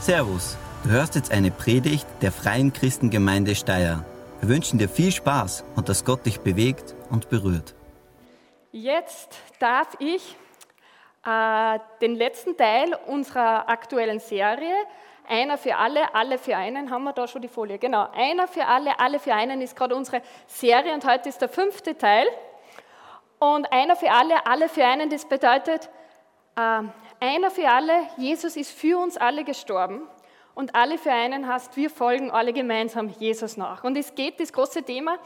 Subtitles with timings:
[0.00, 4.02] Servus, du hörst jetzt eine Predigt der Freien Christengemeinde Steyr.
[4.40, 7.74] Wir wünschen dir viel Spaß und dass Gott dich bewegt und berührt.
[8.72, 10.36] Jetzt darf ich
[11.26, 14.74] äh, den letzten Teil unserer aktuellen Serie,
[15.28, 18.64] einer für alle, alle für einen, haben wir da schon die Folie, genau, einer für
[18.64, 22.26] alle, alle für einen ist gerade unsere Serie und heute ist der fünfte Teil.
[23.38, 25.90] Und einer für alle, alle für einen, das bedeutet,
[26.56, 26.84] äh,
[27.20, 30.02] einer für alle, Jesus ist für uns alle gestorben
[30.54, 33.84] und alle für einen heißt, wir folgen alle gemeinsam Jesus nach.
[33.84, 35.18] Und es geht, das große Thema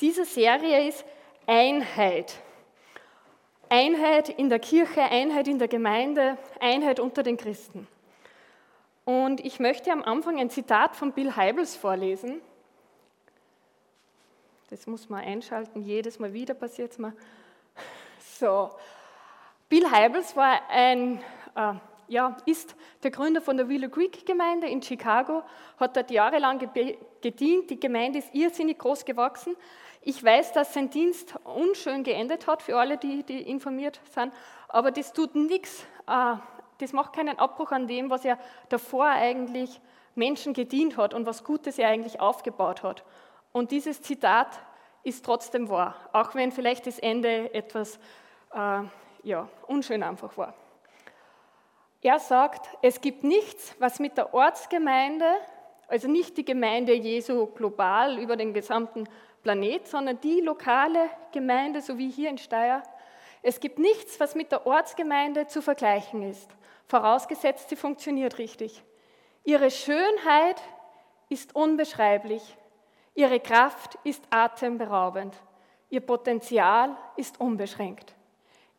[0.00, 1.04] dieser Serie ist
[1.46, 2.38] Einheit.
[3.68, 7.88] Einheit in der Kirche, Einheit in der Gemeinde, Einheit unter den Christen.
[9.04, 12.40] Und ich möchte am Anfang ein Zitat von Bill Heibels vorlesen.
[14.70, 17.12] Das muss man einschalten, jedes Mal wieder passiert es mir.
[18.38, 18.70] So,
[19.72, 21.18] Bill Heibels war ein,
[21.54, 21.72] äh,
[22.06, 25.44] ja, ist der Gründer von der Willow Creek Gemeinde in Chicago,
[25.80, 26.58] hat dort jahrelang
[27.22, 27.70] gedient.
[27.70, 29.56] Die Gemeinde ist irrsinnig groß gewachsen.
[30.02, 34.34] Ich weiß, dass sein Dienst unschön geendet hat für alle, die, die informiert sind,
[34.68, 36.34] aber das tut nichts, äh,
[36.76, 39.80] das macht keinen Abbruch an dem, was er davor eigentlich
[40.14, 43.04] Menschen gedient hat und was Gutes er eigentlich aufgebaut hat.
[43.52, 44.48] Und dieses Zitat
[45.02, 47.98] ist trotzdem wahr, auch wenn vielleicht das Ende etwas
[48.52, 48.82] äh,
[49.22, 50.54] ja, unschön einfach war.
[52.02, 55.26] Er sagt, es gibt nichts, was mit der Ortsgemeinde,
[55.86, 59.08] also nicht die Gemeinde Jesu global über den gesamten
[59.42, 62.82] Planet, sondern die lokale Gemeinde, so wie hier in Steyr,
[63.42, 66.48] es gibt nichts, was mit der Ortsgemeinde zu vergleichen ist,
[66.86, 68.82] vorausgesetzt, sie funktioniert richtig.
[69.44, 70.60] Ihre Schönheit
[71.28, 72.56] ist unbeschreiblich,
[73.14, 75.36] ihre Kraft ist atemberaubend,
[75.90, 78.14] ihr Potenzial ist unbeschränkt.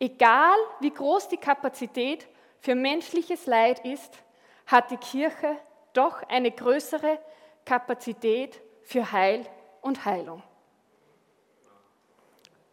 [0.04, 2.28] Egal wie groß die Kapazität
[2.60, 4.12] für menschliches Leid ist,
[4.68, 5.56] hat die Kirche
[5.94, 7.20] doch eine größere
[7.64, 9.46] Kapazität für Heil
[9.80, 10.44] und Heilung.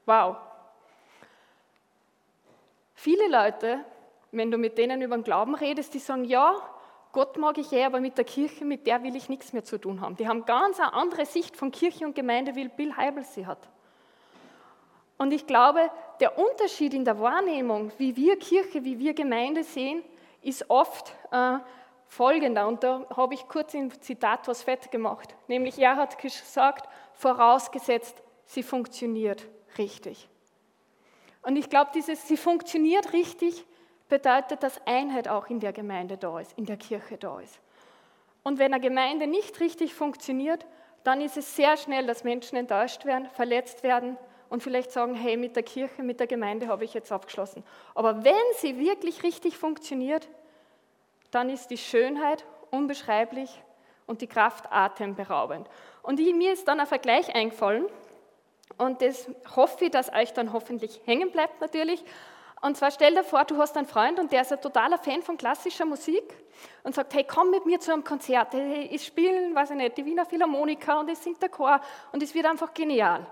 [0.06, 0.38] Wow.
[2.94, 3.84] Viele Leute,
[4.32, 6.56] wenn du mit denen über den Glauben redest, die sagen, ja,
[7.12, 9.78] Gott mag ich eh, aber mit der Kirche, mit der will ich nichts mehr zu
[9.78, 10.16] tun haben.
[10.16, 13.68] Die haben ganz eine andere Sicht von Kirche und Gemeinde, wie Bill Heibels sie hat.
[15.20, 20.02] Und ich glaube, der Unterschied in der Wahrnehmung, wie wir Kirche, wie wir Gemeinde sehen,
[20.40, 21.58] ist oft äh,
[22.06, 22.66] folgender.
[22.66, 25.36] Und da habe ich kurz im Zitat was fett gemacht.
[25.46, 30.26] Nämlich, er hat gesagt, vorausgesetzt, sie funktioniert richtig.
[31.42, 33.66] Und ich glaube, dieses, sie funktioniert richtig,
[34.08, 37.60] bedeutet, dass Einheit auch in der Gemeinde da ist, in der Kirche da ist.
[38.42, 40.64] Und wenn eine Gemeinde nicht richtig funktioniert,
[41.04, 44.16] dann ist es sehr schnell, dass Menschen enttäuscht werden, verletzt werden
[44.50, 47.64] und vielleicht sagen, hey, mit der Kirche, mit der Gemeinde habe ich jetzt abgeschlossen.
[47.94, 50.28] Aber wenn sie wirklich richtig funktioniert,
[51.30, 53.62] dann ist die Schönheit unbeschreiblich
[54.06, 55.68] und die Kraft atemberaubend.
[56.02, 57.86] Und mir ist dann ein Vergleich eingefallen
[58.76, 62.02] und das hoffe ich, dass euch dann hoffentlich hängen bleibt natürlich.
[62.60, 65.22] Und zwar stell dir vor, du hast einen Freund und der ist ein totaler Fan
[65.22, 66.24] von klassischer Musik
[66.82, 68.52] und sagt, hey, komm mit mir zu einem Konzert.
[68.54, 71.80] Ich spiele, weiß ich nicht, die Wiener Philharmoniker und es singt der Chor
[72.12, 73.26] und es wird einfach genial.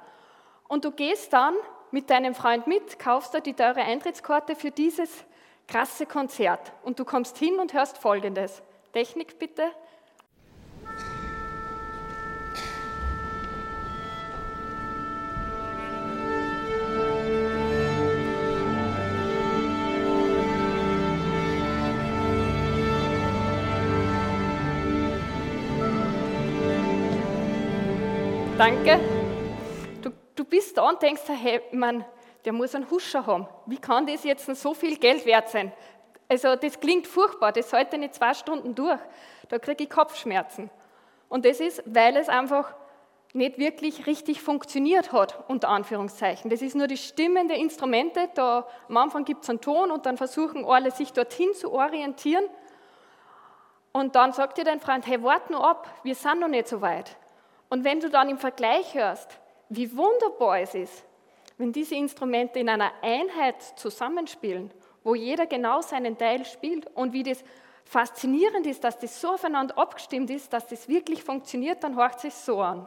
[0.68, 1.54] Und du gehst dann
[1.90, 5.24] mit deinem Freund mit, kaufst da die teure Eintrittskarte für dieses
[5.66, 6.72] krasse Konzert.
[6.82, 8.62] Und du kommst hin und hörst Folgendes.
[8.92, 9.62] Technik bitte.
[28.58, 28.98] Danke
[30.78, 32.04] da und denkst, hey, man,
[32.44, 33.48] der muss einen Huscher haben.
[33.66, 35.72] Wie kann das jetzt so viel Geld wert sein?
[36.28, 39.00] Also das klingt furchtbar, das halte nicht zwei Stunden durch.
[39.48, 40.70] Da kriege ich Kopfschmerzen.
[41.28, 42.74] Und das ist, weil es einfach
[43.32, 46.50] nicht wirklich richtig funktioniert hat, unter Anführungszeichen.
[46.50, 48.28] Das ist nur die Stimmen der Instrumente.
[48.34, 52.44] Da, am Anfang gibt es einen Ton und dann versuchen alle, sich dorthin zu orientieren.
[53.92, 56.80] Und dann sagt dir dein Freund, hey, wart nur ab, wir sind noch nicht so
[56.80, 57.16] weit.
[57.68, 59.38] Und wenn du dann im Vergleich hörst,
[59.68, 61.04] wie wunderbar es ist,
[61.56, 64.70] wenn diese Instrumente in einer Einheit zusammenspielen,
[65.04, 67.42] wo jeder genau seinen Teil spielt und wie das
[67.84, 72.34] faszinierend ist, dass das so aufeinander abgestimmt ist, dass das wirklich funktioniert, dann hört sich
[72.34, 72.86] so an.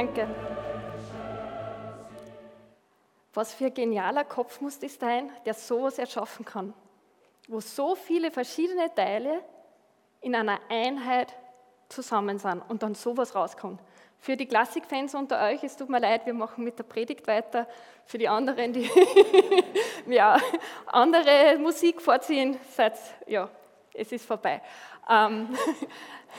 [0.00, 0.26] Danke.
[3.34, 6.72] Was für ein genialer Kopf muss das sein, der sowas erschaffen kann,
[7.48, 9.44] wo so viele verschiedene Teile
[10.22, 11.36] in einer Einheit
[11.90, 13.78] zusammen sind und dann sowas rauskommt.
[14.20, 17.66] Für die Klassikfans unter euch, es tut mir leid, wir machen mit der Predigt weiter.
[18.06, 18.88] Für die anderen, die
[20.06, 20.40] ja,
[20.86, 22.94] andere Musik vorziehen, seid,
[23.26, 23.50] ja,
[23.92, 24.62] es ist vorbei.
[25.10, 25.54] Ähm,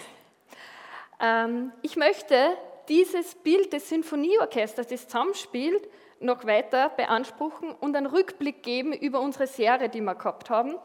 [1.21, 2.57] ähm, ich möchte
[2.89, 5.89] dieses Bild des Sinfonieorchesters, das zusammenspielt,
[6.19, 10.75] noch weiter beanspruchen und einen Rückblick geben über unsere Serie, die wir gehabt haben.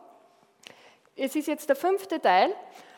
[1.15, 2.55] Es ist jetzt der fünfte Teil.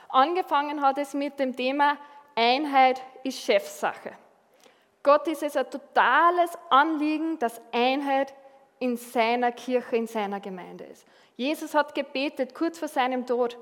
[0.09, 1.99] Angefangen hat es mit dem Thema
[2.35, 4.13] Einheit ist Chefsache.
[5.03, 8.33] Gott ist es ein totales Anliegen, dass Einheit
[8.79, 11.05] in seiner Kirche, in seiner Gemeinde ist.
[11.37, 13.59] Jesus hat gebetet, kurz vor seinem Tod,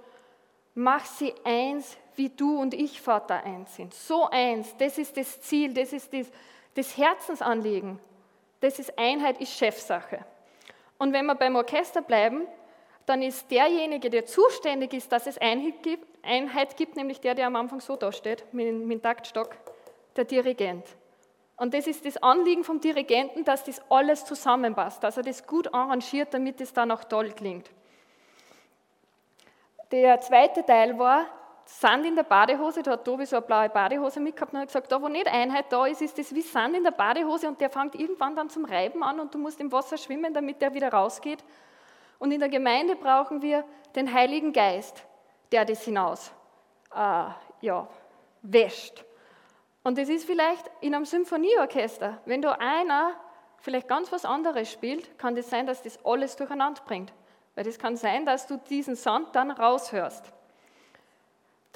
[0.75, 3.95] mach sie eins, wie du und ich, Vater, eins sind.
[3.95, 6.27] So eins, das ist das Ziel, das ist das,
[6.75, 7.99] das Herzensanliegen.
[8.61, 10.25] Das ist Einheit, ist Chefsache.
[10.99, 12.47] Und wenn wir beim Orchester bleiben,
[13.05, 17.81] dann ist derjenige, der zuständig ist, dass es Einheit gibt, nämlich der, der am Anfang
[17.81, 19.57] so dasteht, mit, mit dem Taktstock,
[20.17, 20.85] der Dirigent.
[21.57, 25.73] Und das ist das Anliegen vom Dirigenten, dass das alles zusammenpasst, dass er das gut
[25.73, 27.71] arrangiert, damit es dann auch toll klingt.
[29.91, 31.27] Der zweite Teil war
[31.69, 34.91] Sand in der Badehose, da hat Tobi so eine blaue Badehose mitgehabt und hat gesagt,
[34.91, 37.71] da wo nicht Einheit da ist, ist das wie Sand in der Badehose und der
[37.71, 40.93] fängt irgendwann dann zum Reiben an und du musst im Wasser schwimmen, damit der wieder
[40.93, 41.43] rausgeht.
[42.21, 43.65] Und in der Gemeinde brauchen wir
[43.97, 45.05] den Heiligen Geist,
[45.51, 46.31] der das hinaus
[46.95, 47.25] äh,
[47.61, 47.89] ja,
[48.43, 49.05] wäscht.
[49.83, 53.13] Und das ist vielleicht in einem Symphonieorchester, wenn da einer
[53.59, 57.13] vielleicht ganz was anderes spielt, kann das sein, dass das alles durcheinander bringt.
[57.57, 60.33] Weil das kann sein, dass du diesen Sand dann raushörst.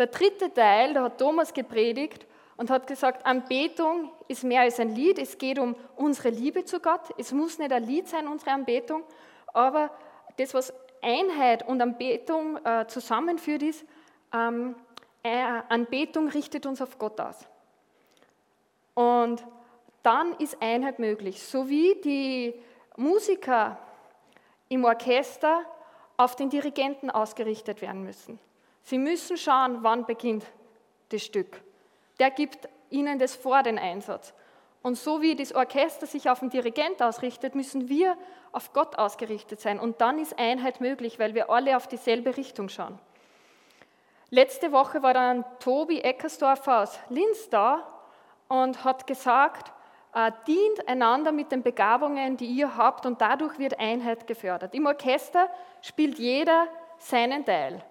[0.01, 2.27] Der dritte Teil, da hat Thomas gepredigt
[2.57, 6.81] und hat gesagt, Anbetung ist mehr als ein Lied, es geht um unsere Liebe zu
[6.81, 7.03] Gott.
[7.19, 9.05] Es muss nicht ein Lied sein, unsere Anbetung,
[9.53, 9.91] aber
[10.39, 13.85] das, was Einheit und Anbetung äh, zusammenführt, ist,
[14.33, 14.75] ähm,
[15.23, 17.47] äh, Anbetung richtet uns auf Gott aus.
[18.95, 19.45] Und
[20.03, 22.55] dann ist Einheit möglich, so wie die
[22.97, 23.77] Musiker
[24.71, 25.61] im Orchester
[26.17, 28.39] auf den Dirigenten ausgerichtet werden müssen.
[28.83, 30.45] Sie müssen schauen, wann beginnt
[31.11, 31.63] das Stück.
[32.19, 34.35] Der gibt ihnen das vor, den Einsatz.
[34.83, 38.17] Und so wie das Orchester sich auf den Dirigent ausrichtet, müssen wir
[38.53, 39.79] auf Gott ausgerichtet sein.
[39.79, 42.99] Und dann ist Einheit möglich, weil wir alle auf dieselbe Richtung schauen.
[44.31, 47.87] Letzte Woche war dann Tobi Eckersdorfer aus Linz da
[48.49, 49.73] und hat gesagt,
[50.15, 54.75] äh, dient einander mit den Begabungen, die ihr habt und dadurch wird Einheit gefördert.
[54.75, 55.49] Im Orchester
[55.83, 56.67] spielt jeder
[56.99, 57.83] seinen Teil.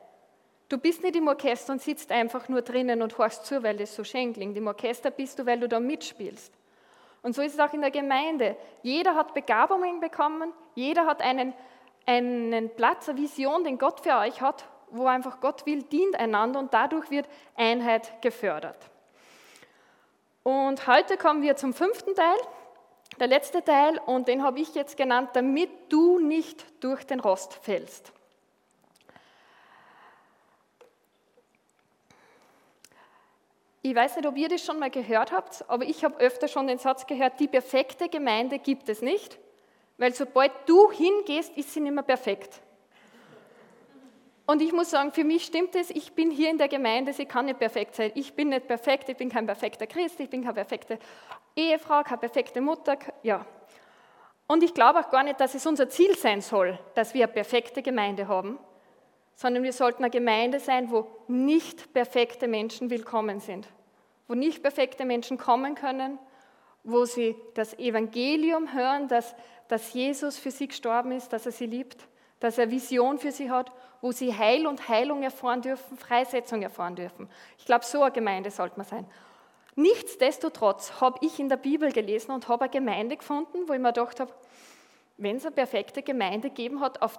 [0.69, 3.95] Du bist nicht im Orchester und sitzt einfach nur drinnen und horchst zu, weil es
[3.95, 4.55] so schön klingt.
[4.55, 6.53] Im Orchester bist du, weil du da mitspielst.
[7.23, 8.55] Und so ist es auch in der Gemeinde.
[8.83, 11.53] Jeder hat Begabungen bekommen, jeder hat einen,
[12.05, 16.59] einen Platz, eine Vision, den Gott für euch hat, wo einfach Gott will, dient einander
[16.59, 18.77] und dadurch wird Einheit gefördert.
[20.43, 22.37] Und heute kommen wir zum fünften Teil,
[23.19, 27.55] der letzte Teil, und den habe ich jetzt genannt, damit du nicht durch den Rost
[27.55, 28.13] fällst.
[33.81, 36.67] Ich weiß nicht, ob ihr das schon mal gehört habt, aber ich habe öfter schon
[36.67, 39.37] den Satz gehört, die perfekte Gemeinde gibt es nicht,
[39.97, 42.61] weil sobald du hingehst, ist sie nicht mehr perfekt.
[44.45, 47.25] Und ich muss sagen, für mich stimmt es, ich bin hier in der Gemeinde, sie
[47.25, 48.11] kann nicht perfekt sein.
[48.15, 50.97] Ich bin nicht perfekt, ich bin kein perfekter Christ, ich bin keine perfekte
[51.55, 53.45] Ehefrau, keine perfekte Mutter, ja.
[54.47, 57.33] Und ich glaube auch gar nicht, dass es unser Ziel sein soll, dass wir eine
[57.33, 58.57] perfekte Gemeinde haben,
[59.39, 63.69] sondern wir sollten eine Gemeinde sein, wo nicht perfekte Menschen willkommen sind,
[64.27, 66.19] wo nicht perfekte Menschen kommen können,
[66.83, 69.33] wo sie das Evangelium hören, dass,
[69.69, 72.05] dass Jesus für sie gestorben ist, dass er sie liebt,
[72.41, 76.97] dass er Vision für sie hat, wo sie Heil und Heilung erfahren dürfen, Freisetzung erfahren
[76.97, 77.29] dürfen.
[77.57, 79.05] Ich glaube, so eine Gemeinde sollte man sein.
[79.75, 83.93] Nichtsdestotrotz habe ich in der Bibel gelesen und habe eine Gemeinde gefunden, wo ich mir
[83.93, 84.33] gedacht habe,
[85.15, 87.17] wenn es eine perfekte Gemeinde gegeben hat, auf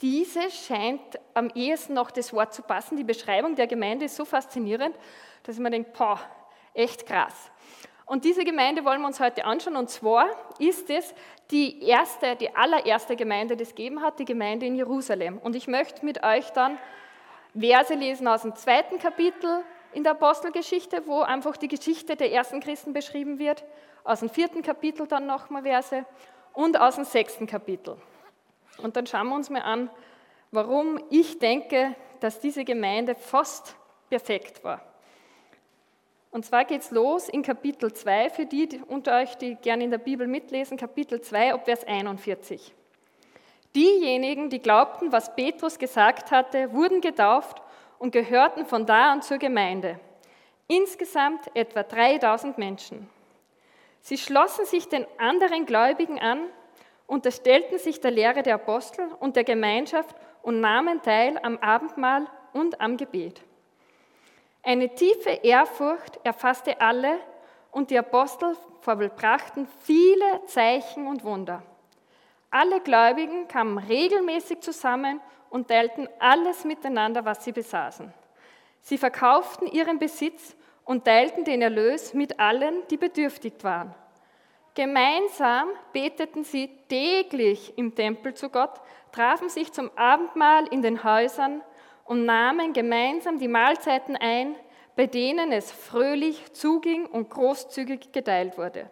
[0.00, 2.96] diese scheint am ehesten noch das Wort zu passen.
[2.96, 4.96] Die Beschreibung der Gemeinde ist so faszinierend,
[5.42, 6.20] dass mir denke, boah,
[6.72, 7.50] echt krass.
[8.06, 9.76] Und diese Gemeinde wollen wir uns heute anschauen.
[9.76, 10.28] Und zwar
[10.58, 11.12] ist es
[11.50, 15.38] die erste, die allererste Gemeinde, die es gegeben hat, die Gemeinde in Jerusalem.
[15.38, 16.78] Und ich möchte mit euch dann
[17.58, 19.62] Verse lesen aus dem zweiten Kapitel
[19.92, 23.64] in der Apostelgeschichte, wo einfach die Geschichte der ersten Christen beschrieben wird.
[24.04, 26.04] Aus dem vierten Kapitel dann nochmal Verse
[26.52, 27.96] und aus dem sechsten Kapitel.
[28.82, 29.90] Und dann schauen wir uns mal an,
[30.50, 33.76] warum ich denke, dass diese Gemeinde fast
[34.08, 34.82] perfekt war.
[36.30, 39.90] Und zwar geht es los in Kapitel 2, für die, unter euch, die gerne in
[39.90, 42.74] der Bibel mitlesen, Kapitel 2, ab Vers 41.
[43.74, 47.62] Diejenigen, die glaubten, was Petrus gesagt hatte, wurden getauft
[47.98, 49.98] und gehörten von da an zur Gemeinde.
[50.66, 53.08] Insgesamt etwa 3000 Menschen.
[54.00, 56.40] Sie schlossen sich den anderen Gläubigen an,
[57.08, 62.80] unterstellten sich der Lehre der Apostel und der Gemeinschaft und nahmen teil am Abendmahl und
[62.80, 63.42] am Gebet.
[64.62, 67.18] Eine tiefe Ehrfurcht erfasste alle
[67.72, 71.62] und die Apostel vollbrachten viele Zeichen und Wunder.
[72.50, 78.12] Alle Gläubigen kamen regelmäßig zusammen und teilten alles miteinander, was sie besaßen.
[78.82, 83.94] Sie verkauften ihren Besitz und teilten den Erlös mit allen, die bedürftig waren.
[84.74, 88.80] Gemeinsam beteten sie täglich im Tempel zu Gott,
[89.12, 91.62] trafen sich zum Abendmahl in den Häusern
[92.04, 94.54] und nahmen gemeinsam die Mahlzeiten ein,
[94.96, 98.90] bei denen es fröhlich zuging und großzügig geteilt wurde.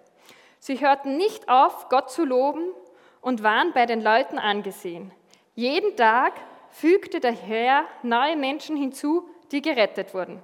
[0.59, 2.73] Sie hörten nicht auf, Gott zu loben
[3.21, 5.12] und waren bei den Leuten angesehen.
[5.54, 6.35] Jeden Tag
[6.71, 10.42] fügte der Herr neue Menschen hinzu, die gerettet wurden.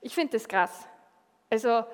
[0.00, 0.86] Ich finde das krass.
[1.50, 1.84] Also,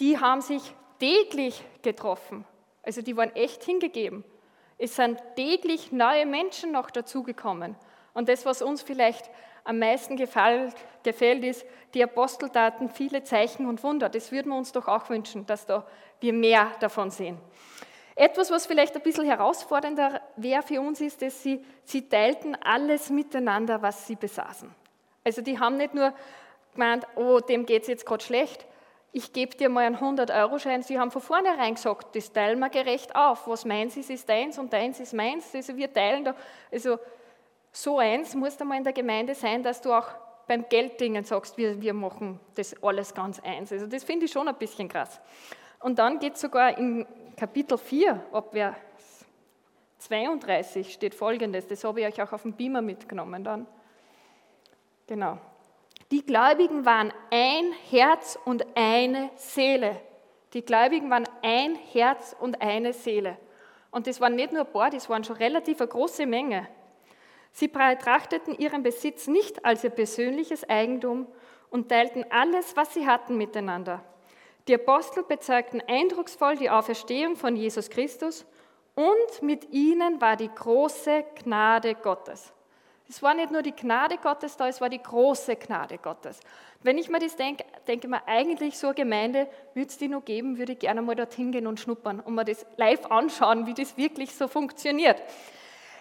[0.00, 0.62] die haben sich
[0.98, 2.44] täglich getroffen.
[2.82, 4.24] Also, die waren echt hingegeben.
[4.78, 7.76] Es sind täglich neue Menschen noch dazugekommen.
[8.12, 9.30] Und das, was uns vielleicht
[9.64, 14.08] am meisten gefällt, gefällt, ist, die Apostel taten viele Zeichen und Wunder.
[14.08, 15.86] Das würden wir uns doch auch wünschen, dass da
[16.20, 17.38] wir mehr davon sehen.
[18.16, 23.10] Etwas, was vielleicht ein bisschen herausfordernder wäre für uns, ist, dass sie, sie teilten alles
[23.10, 24.72] miteinander, was sie besaßen.
[25.24, 26.12] Also die haben nicht nur
[26.74, 28.66] gemeint, oh, dem geht es jetzt gerade schlecht,
[29.16, 30.82] ich gebe dir mal einen 100-Euro-Schein.
[30.82, 33.46] Sie haben von vornherein gesagt, das teilen wir gerecht auf.
[33.46, 35.54] Was meins ist, ist deins und deins ist meins.
[35.54, 36.34] Also wir teilen da.
[36.72, 36.98] Also
[37.70, 40.08] so eins muss da mal in der Gemeinde sein, dass du auch
[40.48, 43.70] beim Gelddingen sagst, wir, wir machen das alles ganz eins.
[43.70, 45.20] Also das finde ich schon ein bisschen krass.
[45.78, 47.06] Und dann geht es sogar in
[47.36, 48.74] Kapitel 4, ab Vers
[49.98, 53.66] 32 steht folgendes, das habe ich euch auch auf dem Beamer mitgenommen dann.
[55.06, 55.38] Genau.
[56.14, 60.00] Die Gläubigen waren ein Herz und eine Seele.
[60.52, 63.36] Die Gläubigen waren ein Herz und eine Seele.
[63.90, 66.68] Und das waren nicht nur ein paar, das waren schon relativ eine große Menge.
[67.50, 71.26] Sie betrachteten ihren Besitz nicht als ihr persönliches Eigentum
[71.68, 74.04] und teilten alles, was sie hatten, miteinander.
[74.68, 78.46] Die Apostel bezeugten eindrucksvoll die Auferstehung von Jesus Christus
[78.94, 82.53] und mit ihnen war die große Gnade Gottes.
[83.08, 86.40] Es war nicht nur die Gnade Gottes da, es war die große Gnade Gottes.
[86.82, 90.08] Wenn ich mir das denke, denke ich mir, eigentlich so eine Gemeinde würde es die
[90.08, 93.66] noch geben, würde ich gerne mal dorthin gehen und schnuppern und mir das live anschauen,
[93.66, 95.20] wie das wirklich so funktioniert.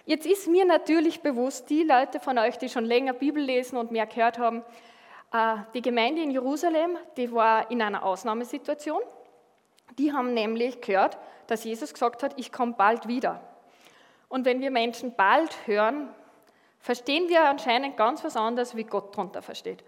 [0.05, 3.91] Jetzt ist mir natürlich bewusst, die Leute von euch, die schon länger Bibel lesen und
[3.91, 4.63] mehr gehört haben,
[5.33, 9.01] äh, die Gemeinde in Jerusalem, die war in einer Ausnahmesituation.
[9.97, 11.17] Die haben nämlich gehört,
[11.47, 13.41] dass Jesus gesagt hat, ich komme bald wieder.
[14.27, 16.09] Und wenn wir Menschen bald hören,
[16.83, 19.83] verstehen wir anscheinend ganz was anderes, wie Gott darunter versteht.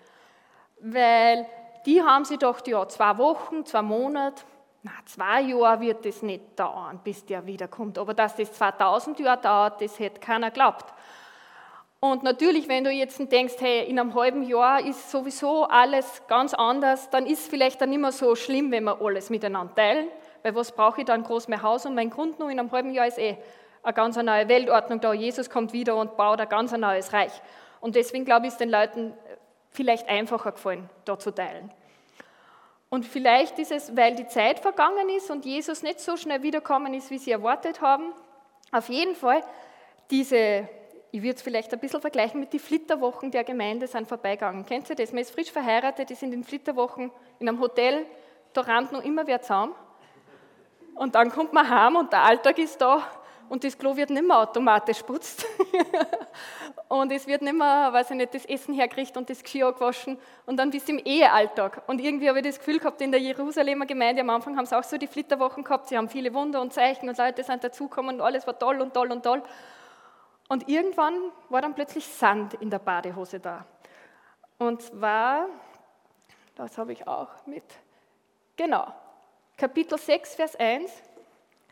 [0.80, 1.46] Weil
[1.86, 4.44] die haben sie doch ja zwei Wochen, zwei Monate,
[4.82, 7.98] na, zwei Jahre wird es nicht dauern, bis der wiederkommt.
[7.98, 10.86] Aber dass das 2000 Jahre dauert, das hätte keiner geglaubt.
[12.00, 16.54] Und natürlich, wenn du jetzt denkst, hey, in einem halben Jahr ist sowieso alles ganz
[16.54, 20.08] anders, dann ist es vielleicht dann nicht mehr so schlimm, wenn wir alles miteinander teilen,
[20.44, 22.94] weil was brauche ich dann groß mehr Haus und mein Grund nur in einem halben
[22.94, 23.38] Jahr ist eh
[23.86, 25.14] eine ganz neue Weltordnung da.
[25.14, 27.32] Jesus kommt wieder und baut ein ganz neues Reich.
[27.80, 29.14] Und deswegen glaube ich, ist den Leuten
[29.70, 31.72] vielleicht einfacher gefallen, da zu teilen.
[32.90, 36.94] Und vielleicht ist es, weil die Zeit vergangen ist und Jesus nicht so schnell wiederkommen
[36.94, 38.14] ist, wie sie erwartet haben.
[38.72, 39.44] Auf jeden Fall,
[40.10, 40.68] diese
[41.16, 44.66] ich würde es vielleicht ein bisschen vergleichen mit den Flitterwochen der Gemeinde sind vorbeigegangen.
[44.66, 45.14] Kennt ihr das?
[45.14, 48.06] Man ist frisch verheiratet, ist in den Flitterwochen in einem Hotel,
[48.52, 49.74] da rammt noch immer wer zusammen.
[50.94, 53.02] Und dann kommt man heim und der Alltag ist da
[53.50, 55.46] und das Klo wird nicht mehr automatisch putzt.
[56.88, 60.18] und es wird nicht mehr, weiß ich nicht, das Essen hergerichtet und das Geschirr gewaschen
[60.46, 61.84] und dann bist du im Ehealltag.
[61.88, 64.78] Und irgendwie habe ich das Gefühl gehabt, in der Jerusalemer Gemeinde am Anfang haben sie
[64.78, 68.16] auch so die Flitterwochen gehabt, sie haben viele Wunder und Zeichen und Leute sind dazugekommen
[68.16, 69.44] und alles war toll und toll und toll.
[70.48, 71.16] Und irgendwann
[71.50, 73.66] war dann plötzlich Sand in der Badehose da.
[74.58, 75.48] Und zwar,
[76.56, 77.64] das habe ich auch mit,
[78.56, 78.94] genau,
[79.58, 80.92] Kapitel 6, Vers 1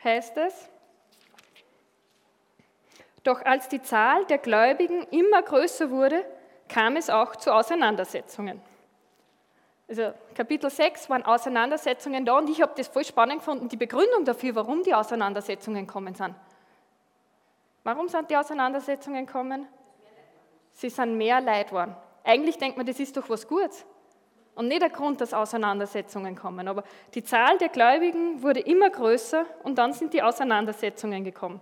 [0.03, 0.69] heißt es,
[3.23, 6.25] doch als die Zahl der Gläubigen immer größer wurde,
[6.67, 8.61] kam es auch zu Auseinandersetzungen.
[9.87, 14.25] Also Kapitel 6 waren Auseinandersetzungen da und ich habe das voll spannend gefunden, die Begründung
[14.25, 16.35] dafür, warum die Auseinandersetzungen kommen sind.
[17.83, 19.67] Warum sind die Auseinandersetzungen gekommen?
[20.71, 21.95] Sie sind mehr Leid geworden.
[22.23, 23.85] Eigentlich denkt man, das ist doch was Gutes.
[24.55, 26.67] und nicht der Grund, dass Auseinandersetzungen kommen.
[26.67, 31.59] Aber die Zahl der Gläubigen wurde immer größer und dann sind die Auseinandersetzungen gekommen.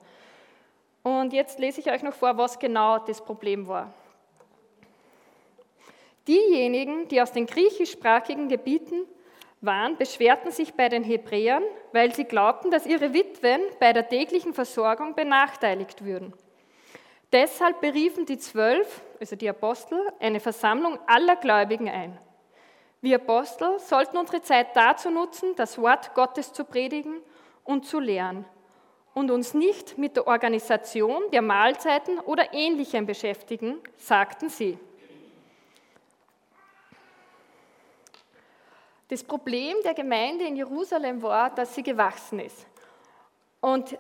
[1.04, 3.94] Und jetzt lese ich euch noch vor, was genau das Problem war.
[6.28, 9.08] Diejenigen, die aus den griechischsprachigen Gebieten
[9.62, 14.54] waren, beschwerten sich bei den Hebräern, weil sie glaubten, dass ihre Witwen bei der täglichen
[14.54, 16.34] Versorgung benachteiligt würden.
[17.32, 22.18] Deshalb beriefen die Zwölf, also die Apostel, eine Versammlung aller Gläubigen ein.
[23.02, 27.22] Wir Apostel sollten unsere Zeit dazu nutzen, das Wort Gottes zu predigen
[27.64, 28.46] und zu lehren
[29.14, 34.78] und uns nicht mit der Organisation der Mahlzeiten oder Ähnlichem beschäftigen, sagten sie.
[39.10, 42.66] Das Problem der Gemeinde in Jerusalem war, dass sie gewachsen ist.
[43.60, 43.98] Und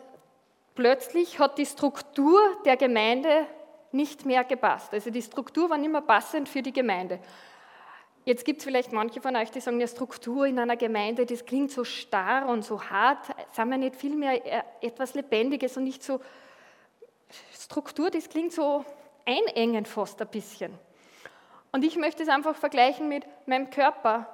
[0.74, 3.46] plötzlich hat die Struktur der Gemeinde
[3.91, 4.94] nicht mehr gepasst.
[4.94, 7.20] Also die Struktur war nicht mehr passend für die Gemeinde.
[8.24, 11.44] Jetzt gibt es vielleicht manche von euch, die sagen, ja, Struktur in einer Gemeinde, das
[11.44, 13.25] klingt so starr und so hart.
[13.51, 16.22] Sagen wir nicht vielmehr äh, etwas Lebendiges und nicht so
[17.54, 18.86] Struktur, das klingt so
[19.25, 20.78] einengend fast ein bisschen.
[21.72, 24.28] Und ich möchte es einfach vergleichen mit meinem Körper.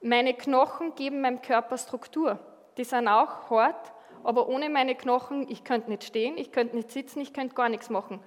[0.00, 2.38] Meine Knochen geben meinem Körper Struktur.
[2.76, 6.92] Die sind auch hart, aber ohne meine Knochen, ich könnte nicht stehen, ich könnte nicht
[6.92, 8.20] sitzen, ich könnte gar nichts machen.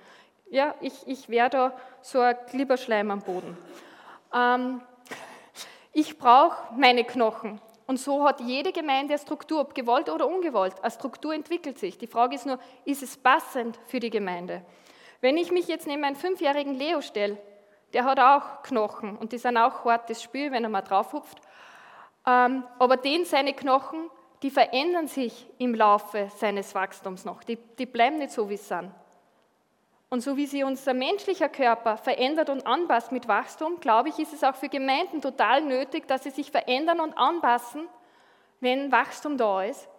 [0.49, 3.57] Ja, ich, ich wäre da so ein Glibberschleim am Boden.
[4.33, 4.81] Ähm,
[5.97, 7.59] ich brauche meine Knochen.
[7.87, 10.75] Und so hat jede Gemeinde eine Struktur, ob gewollt oder ungewollt.
[10.83, 11.97] Eine Struktur entwickelt sich.
[11.97, 14.63] Die Frage ist nur, ist es passend für die Gemeinde?
[15.21, 17.39] Wenn ich mich jetzt neben einen fünfjährigen Leo stelle,
[17.93, 21.39] der hat auch Knochen und die sind auch hart, das Spiel, wenn er mal draufhupft.
[22.27, 24.11] Ähm, aber den, seine Knochen,
[24.43, 27.43] die verändern sich im Laufe seines Wachstums noch.
[27.43, 28.91] Die, die bleiben nicht so, wie sie sind.
[30.09, 34.33] Und so wie sich unser menschlicher Körper verändert und anpasst mit Wachstum, glaube ich, ist
[34.33, 37.89] es auch für Gemeinden total nötig, dass sie sich verändern und anpassen,
[38.61, 39.89] wenn Wachstum da ist.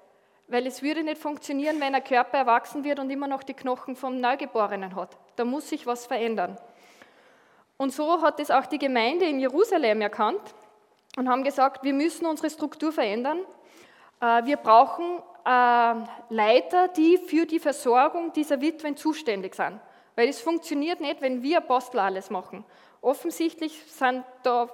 [0.46, 3.96] Weil es würde nicht funktionieren, wenn ein Körper erwachsen wird und immer noch die Knochen
[3.96, 5.18] vom Neugeborenen hat.
[5.36, 6.56] Da muss sich was verändern.
[7.76, 10.54] Und so hat es auch die Gemeinde in Jerusalem erkannt
[11.18, 13.40] und haben gesagt, wir müssen unsere Struktur verändern.
[14.20, 15.94] Äh, wir brauchen äh,
[16.30, 19.78] Leiter, die für die Versorgung dieser Witwen zuständig sind.
[20.18, 22.64] Weil es funktioniert nicht, wenn wir Apostel alles machen.
[23.02, 24.68] Offensichtlich sind da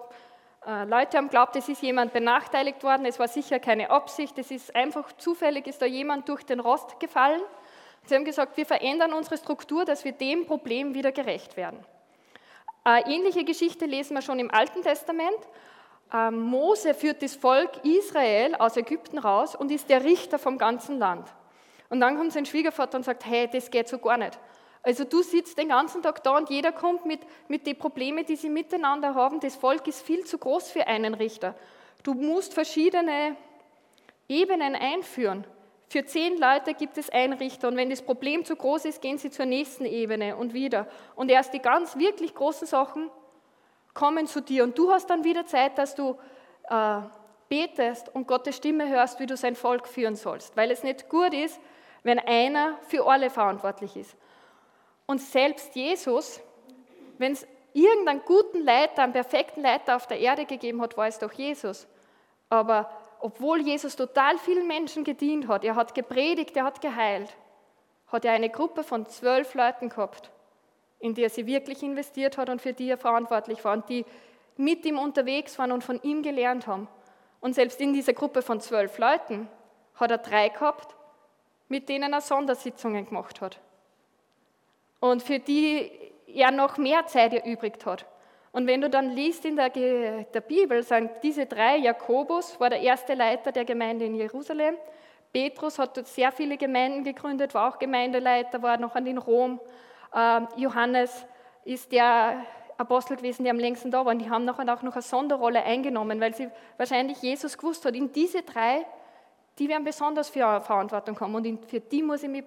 [0.66, 4.50] äh, Leute haben glaubt, es ist jemand benachteiligt worden, es war sicher keine Absicht, es
[4.50, 7.42] ist einfach zufällig, ist da jemand durch den Rost gefallen.
[8.06, 11.84] Sie haben gesagt, wir verändern unsere Struktur, dass wir dem Problem wieder gerecht werden.
[12.82, 15.36] Eine ähnliche Geschichte lesen wir schon im Alten Testament.
[16.10, 20.98] Ähm, Mose führt das Volk Israel aus Ägypten raus und ist der Richter vom ganzen
[20.98, 21.28] Land.
[21.90, 24.38] Und dann kommt sein Schwiegervater und sagt, hey, das geht so gar nicht.
[24.84, 28.36] Also du sitzt den ganzen Tag da und jeder kommt mit, mit den Problemen, die
[28.36, 29.40] sie miteinander haben.
[29.40, 31.54] Das Volk ist viel zu groß für einen Richter.
[32.02, 33.34] Du musst verschiedene
[34.28, 35.46] Ebenen einführen.
[35.88, 39.16] Für zehn Leute gibt es einen Richter und wenn das Problem zu groß ist, gehen
[39.16, 40.86] sie zur nächsten Ebene und wieder.
[41.16, 43.10] Und erst die ganz wirklich großen Sachen
[43.94, 46.18] kommen zu dir und du hast dann wieder Zeit, dass du
[46.68, 47.00] äh,
[47.48, 50.56] betest und Gottes Stimme hörst, wie du sein Volk führen sollst.
[50.56, 51.58] Weil es nicht gut ist,
[52.02, 54.14] wenn einer für alle verantwortlich ist.
[55.06, 56.40] Und selbst Jesus,
[57.18, 61.18] wenn es irgendeinen guten Leiter, einen perfekten Leiter auf der Erde gegeben hat, war es
[61.18, 61.86] doch Jesus.
[62.48, 62.90] Aber
[63.20, 67.34] obwohl Jesus total vielen Menschen gedient hat, er hat gepredigt, er hat geheilt,
[68.06, 70.30] hat er eine Gruppe von zwölf Leuten gehabt,
[71.00, 74.04] in die er sie wirklich investiert hat und für die er verantwortlich war und die
[74.56, 76.86] mit ihm unterwegs waren und von ihm gelernt haben.
[77.40, 79.48] Und selbst in dieser Gruppe von zwölf Leuten
[79.96, 80.94] hat er drei gehabt,
[81.68, 83.60] mit denen er Sondersitzungen gemacht hat
[85.00, 85.90] und für die
[86.26, 88.06] er noch mehr Zeit erübrigt hat.
[88.52, 92.80] Und wenn du dann liest in der, der Bibel, sagen diese drei, Jakobus war der
[92.80, 94.76] erste Leiter der Gemeinde in Jerusalem,
[95.32, 99.60] Petrus hat dort sehr viele Gemeinden gegründet, war auch Gemeindeleiter, war noch in Rom,
[100.14, 101.26] ähm, Johannes
[101.64, 102.44] ist der
[102.76, 104.12] Apostel gewesen, der am längsten da war.
[104.12, 107.96] Und die haben nachher auch noch eine Sonderrolle eingenommen, weil sie wahrscheinlich Jesus gewusst hat,
[107.96, 108.86] in diese drei,
[109.58, 112.44] die werden besonders für Verantwortung kommen und für die muss ich mich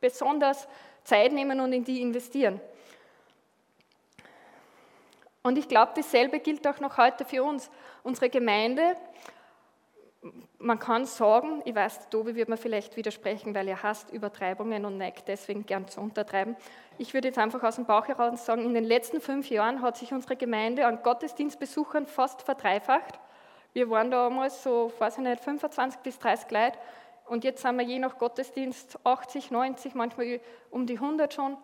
[0.00, 0.66] besonders
[1.06, 2.60] Zeit nehmen und in die investieren.
[5.42, 7.70] Und ich glaube, dasselbe gilt auch noch heute für uns.
[8.02, 8.96] Unsere Gemeinde,
[10.58, 14.98] man kann sagen, ich weiß, Tobi wird mir vielleicht widersprechen, weil er hasst Übertreibungen und
[14.98, 16.56] neigt deswegen gern zu untertreiben.
[16.98, 19.96] Ich würde jetzt einfach aus dem Bauch heraus sagen, in den letzten fünf Jahren hat
[19.96, 23.20] sich unsere Gemeinde an Gottesdienstbesuchern fast verdreifacht.
[23.72, 26.78] Wir waren damals so, weiß ich nicht, 25 bis 30 Leute
[27.28, 31.56] und jetzt sind wir je nach Gottesdienst 80, 90, manchmal um die 100 schon.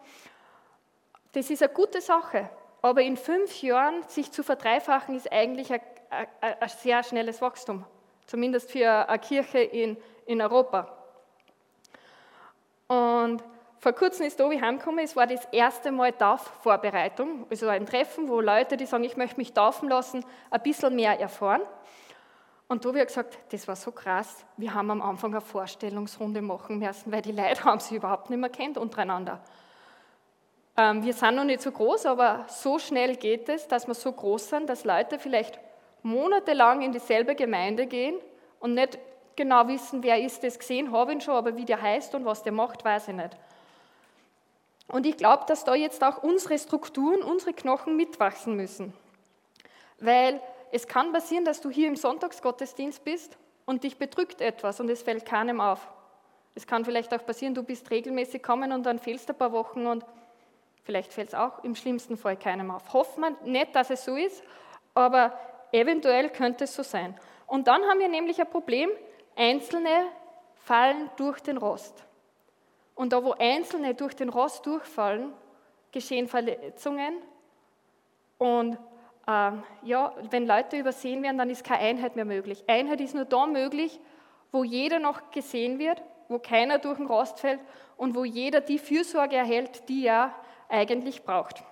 [1.33, 2.51] Das ist eine gute Sache.
[2.83, 5.81] Aber in fünf Jahren sich zu verdreifachen, ist eigentlich ein,
[6.41, 7.85] ein sehr schnelles Wachstum,
[8.27, 9.97] zumindest für eine Kirche in,
[10.27, 10.93] in Europa.
[12.89, 13.43] Und
[13.79, 18.41] vor kurzem ist Tobi heimgekommen, es war das erste Mal Taufvorbereitung, also ein Treffen, wo
[18.41, 21.63] Leute, die sagen, ich möchte mich taufen lassen, ein bisschen mehr erfahren.
[22.69, 26.79] Und Tobi hat gesagt, das war so krass, wir haben am Anfang eine Vorstellungsrunde machen
[26.79, 29.41] müssen, weil die Leute haben sich überhaupt nicht mehr kennt untereinander.
[30.77, 34.11] Ähm, wir sind noch nicht so groß, aber so schnell geht es, dass wir so
[34.11, 35.59] groß sind, dass Leute vielleicht
[36.03, 38.17] monatelang in dieselbe Gemeinde gehen
[38.59, 38.99] und nicht
[39.37, 42.43] genau wissen, wer ist das gesehen, habe ihn schon, aber wie der heißt und was
[42.43, 43.37] der macht, weiß ich nicht.
[44.89, 48.93] Und ich glaube, dass da jetzt auch unsere Strukturen, unsere Knochen mitwachsen müssen.
[49.99, 50.41] Weil
[50.73, 55.03] es kann passieren, dass du hier im Sonntagsgottesdienst bist und dich bedrückt etwas und es
[55.03, 55.87] fällt keinem auf.
[56.55, 59.87] Es kann vielleicht auch passieren, du bist regelmäßig kommen und dann fehlst ein paar Wochen
[59.87, 60.05] und
[60.83, 62.91] vielleicht fällt es auch im schlimmsten Fall keinem auf.
[62.95, 64.43] Hoffen wir nicht, dass es so ist,
[64.95, 65.39] aber
[65.73, 67.19] eventuell könnte es so sein.
[67.47, 68.89] Und dann haben wir nämlich ein Problem,
[69.37, 70.07] Einzelne
[70.55, 72.03] fallen durch den Rost.
[72.95, 75.35] Und da, wo Einzelne durch den Rost durchfallen,
[75.93, 77.15] geschehen Verletzungen.
[78.39, 78.79] Und
[79.27, 82.65] ja, wenn Leute übersehen werden, dann ist keine Einheit mehr möglich.
[82.67, 84.01] Einheit ist nur da möglich,
[84.51, 87.61] wo jeder noch gesehen wird, wo keiner durch den Rost fällt
[87.97, 90.35] und wo jeder die Fürsorge erhält, die er
[90.69, 91.63] eigentlich braucht.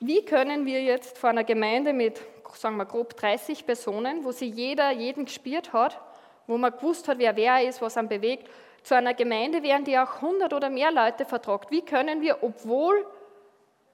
[0.00, 2.20] Wie können wir jetzt vor einer Gemeinde mit,
[2.54, 6.00] sagen wir, grob 30 Personen, wo sie jeder jeden gespürt hat,
[6.46, 8.48] wo man gewusst hat, wer wer ist, was ihn bewegt,
[8.84, 11.70] zu einer Gemeinde werden, die auch 100 oder mehr Leute vertragt.
[11.70, 13.04] Wie können wir, obwohl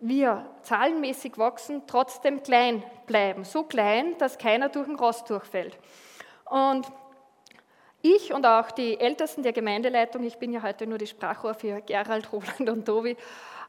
[0.06, 3.44] wir zahlenmäßig wachsen, trotzdem klein bleiben?
[3.44, 5.78] So klein, dass keiner durch den Rost durchfällt.
[6.44, 6.86] Und
[8.02, 11.80] ich und auch die Ältesten der Gemeindeleitung, ich bin ja heute nur die Sprachrohr für
[11.80, 13.16] Gerald, Roland und Tobi,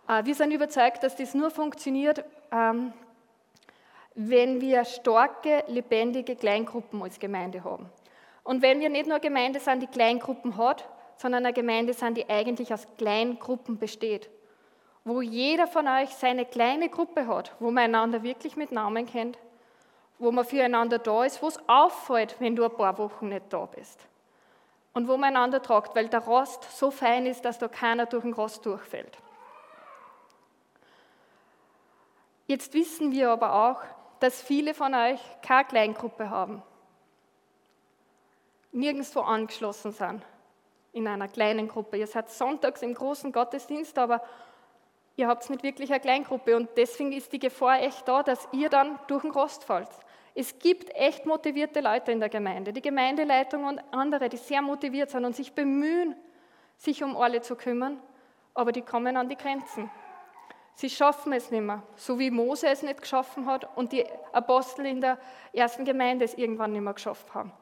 [0.10, 2.92] äh, wir sind überzeugt, dass das nur funktioniert, ähm,
[4.14, 7.90] wenn wir starke, lebendige Kleingruppen als Gemeinde haben.
[8.44, 12.18] Und wenn wir nicht nur eine Gemeinde sind, die Kleingruppen hat, sondern eine Gemeinde sind,
[12.18, 14.30] die eigentlich aus Kleingruppen besteht,
[15.06, 19.38] wo jeder von euch seine kleine Gruppe hat, wo man einander wirklich mit Namen kennt,
[20.20, 23.66] wo man füreinander da ist, wo es auffällt, wenn du ein paar Wochen nicht da
[23.66, 24.00] bist.
[24.94, 28.24] Und wo man einander tragt, weil der Rost so fein ist, dass da keiner durch
[28.24, 29.18] den Rost durchfällt.
[32.48, 33.82] Jetzt wissen wir aber auch,
[34.20, 36.62] dass viele von euch keine Kleingruppe haben
[38.76, 40.22] nirgendwo angeschlossen sind
[40.92, 41.98] in einer kleinen Gruppe.
[41.98, 44.22] Ihr seid sonntags im großen Gottesdienst, aber
[45.16, 48.70] ihr habt nicht wirklich eine Kleingruppe und deswegen ist die Gefahr echt da, dass ihr
[48.70, 49.90] dann durch den Rost fallt.
[50.34, 55.10] Es gibt echt motivierte Leute in der Gemeinde, die Gemeindeleitung und andere, die sehr motiviert
[55.10, 56.16] sind und sich bemühen,
[56.78, 58.02] sich um alle zu kümmern,
[58.54, 59.90] aber die kommen an die Grenzen.
[60.74, 64.86] Sie schaffen es nicht mehr, so wie Mose es nicht geschaffen hat und die Apostel
[64.86, 65.18] in der
[65.54, 67.54] ersten Gemeinde es irgendwann nicht mehr geschafft haben.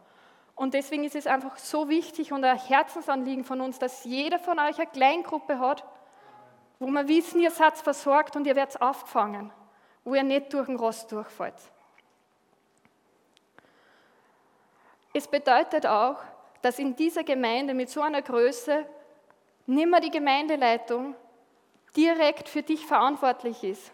[0.55, 4.57] Und deswegen ist es einfach so wichtig und ein Herzensanliegen von uns, dass jeder von
[4.59, 5.83] euch eine Kleingruppe hat,
[6.79, 9.51] wo wir wissen, ihr seid versorgt und ihr werdet aufgefangen,
[10.03, 11.55] wo ihr nicht durch den Rost durchfällt.
[15.13, 16.17] Es bedeutet auch,
[16.61, 18.85] dass in dieser Gemeinde mit so einer Größe
[19.65, 21.15] nicht mehr die Gemeindeleitung
[21.95, 23.91] direkt für dich verantwortlich ist,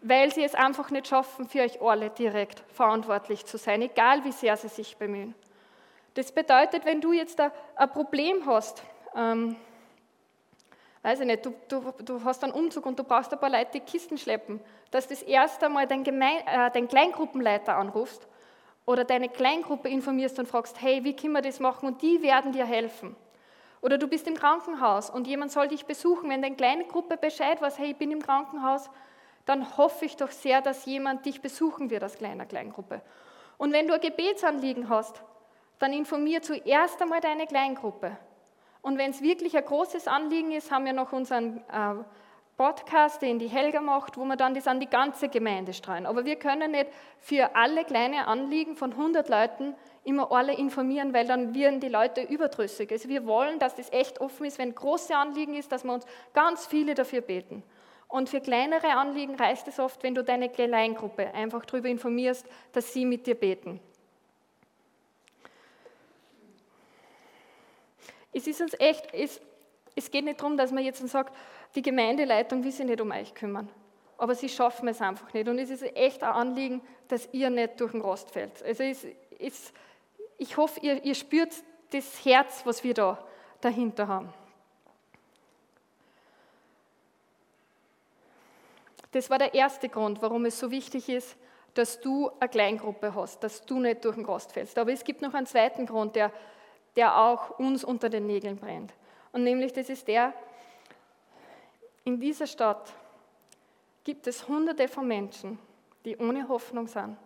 [0.00, 4.32] weil sie es einfach nicht schaffen, für euch alle direkt verantwortlich zu sein, egal wie
[4.32, 5.34] sehr sie sich bemühen.
[6.14, 7.52] Das bedeutet, wenn du jetzt ein,
[7.90, 8.82] Problem hast,
[9.14, 9.56] ähm,
[11.06, 13.70] weiß ich nicht, du, du, du, hast einen Umzug und du brauchst ein paar Leute,
[13.74, 14.58] die Kisten schleppen,
[14.90, 18.26] dass das erste Mal dein, Gemein, äh, dein Kleingruppenleiter anrufst
[18.86, 22.50] oder deine Kleingruppe informierst und fragst, hey, wie können wir das machen und die werden
[22.50, 23.14] dir helfen.
[23.82, 27.62] Oder du bist im Krankenhaus und jemand soll dich besuchen, wenn deine kleine Gruppe Bescheid
[27.62, 28.90] weiß, hey, ich bin im Krankenhaus,
[29.44, 33.00] dann hoffe ich doch sehr, dass jemand dich besuchen wird als kleiner Kleingruppe.
[33.58, 35.22] Und wenn du ein Gebetsanliegen hast,
[35.78, 38.18] dann informier zuerst einmal deine Kleingruppe.
[38.86, 42.04] Und wenn es wirklich ein großes Anliegen ist, haben wir noch unseren äh,
[42.56, 46.06] Podcast, den die Helga macht, wo wir dann das an die ganze Gemeinde streuen.
[46.06, 46.86] Aber wir können nicht
[47.18, 52.22] für alle kleine Anliegen von 100 Leuten immer alle informieren, weil dann werden die Leute
[52.22, 52.92] überdrüssig.
[52.92, 56.06] Also wir wollen, dass das echt offen ist, wenn große Anliegen ist, dass wir uns
[56.32, 57.64] ganz viele dafür beten.
[58.06, 62.92] Und für kleinere Anliegen reicht es oft, wenn du deine Kleingruppe einfach darüber informierst, dass
[62.92, 63.80] sie mit dir beten.
[68.36, 69.40] Es ist uns echt, es,
[69.94, 71.34] es geht nicht darum, dass man jetzt sagt,
[71.74, 73.70] die Gemeindeleitung will sich nicht um euch kümmern.
[74.18, 75.48] Aber sie schaffen es einfach nicht.
[75.48, 78.62] Und es ist echt ein Anliegen, dass ihr nicht durch den Rost fällt.
[78.62, 79.06] Also es,
[79.38, 79.72] es,
[80.36, 81.50] ich hoffe, ihr, ihr spürt
[81.92, 83.26] das Herz, was wir da
[83.62, 84.34] dahinter haben.
[89.12, 91.36] Das war der erste Grund, warum es so wichtig ist,
[91.72, 94.76] dass du eine Kleingruppe hast, dass du nicht durch den Rost fällst.
[94.76, 96.30] Aber es gibt noch einen zweiten Grund, der,
[96.96, 98.92] der auch uns unter den Nägeln brennt.
[99.32, 100.32] Und nämlich das ist der,
[102.04, 102.92] in dieser Stadt
[104.04, 105.58] gibt es hunderte von Menschen,
[106.04, 107.16] die ohne Hoffnung sind,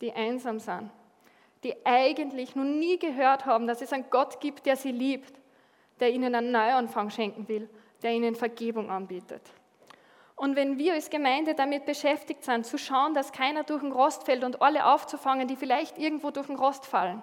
[0.00, 0.90] die einsam sind,
[1.64, 5.34] die eigentlich noch nie gehört haben, dass es einen Gott gibt, der sie liebt,
[6.00, 7.68] der ihnen einen Neuanfang schenken will,
[8.02, 9.42] der ihnen Vergebung anbietet.
[10.36, 14.22] Und wenn wir als Gemeinde damit beschäftigt sind, zu schauen, dass keiner durch den Rost
[14.22, 17.20] fällt und alle aufzufangen, die vielleicht irgendwo durch den Rost fallen,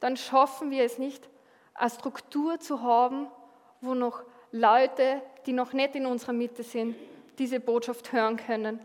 [0.00, 1.28] dann schaffen wir es nicht,
[1.74, 3.28] eine Struktur zu haben,
[3.80, 6.96] wo noch Leute, die noch nicht in unserer Mitte sind,
[7.38, 8.80] diese Botschaft hören können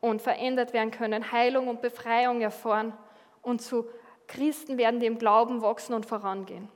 [0.00, 2.92] und verändert werden können, Heilung und Befreiung erfahren
[3.42, 3.86] und zu
[4.26, 6.68] Christen werden, die im Glauben wachsen und vorangehen.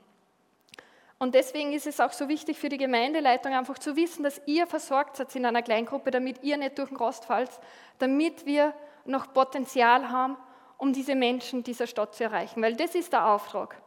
[1.17, 4.67] Und deswegen ist es auch so wichtig für die Gemeindeleitung einfach zu wissen, dass ihr
[4.67, 7.51] versorgt seid in einer Kleingruppe, damit ihr nicht durch den Rost fallt,
[7.97, 10.37] damit wir noch Potenzial haben,
[10.79, 12.63] um diese Menschen dieser Stadt zu erreichen.
[12.63, 13.79] Weil das ist der Auftrag.